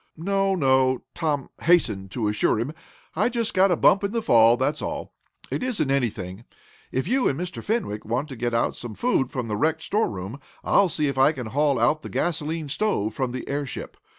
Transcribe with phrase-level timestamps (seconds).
[0.17, 2.73] "No no," Tom hastened to assure him.
[3.15, 5.13] "I just got a bump in the fall that's all.
[5.51, 6.43] It isn't anything.
[6.91, 7.63] If you and Mr.
[7.63, 11.19] Fenwick want to get out some food from the wrecked store room I'll see if
[11.19, 13.95] I can haul out the gasolene stove from the airship.